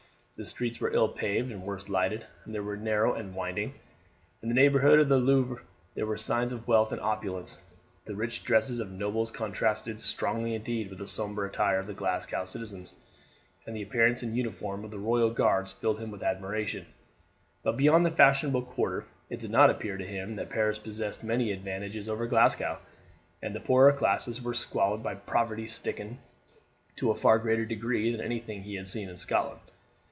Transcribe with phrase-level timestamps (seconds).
[0.37, 3.75] The streets were ill paved and worse lighted, and were narrow and winding.
[4.41, 5.61] In the neighbourhood of the Louvre
[5.93, 7.59] there were signs of wealth and opulence.
[8.05, 11.93] The rich dresses of the nobles contrasted strongly indeed with the sombre attire of the
[11.93, 12.95] Glasgow citizens,
[13.67, 16.87] and the appearance and uniform of the royal guards filled him with admiration;
[17.61, 21.51] but beyond the fashionable quarter it did not appear to him that Paris possessed many
[21.51, 22.79] advantages over Glasgow,
[23.43, 26.17] and the poorer class were squalid and poverty stricken
[26.95, 29.59] to a far greater degree than anything he had seen in Scotland.